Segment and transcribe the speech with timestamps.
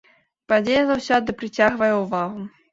[0.53, 2.53] Падзея заўсёды прыцягвае ўвагу.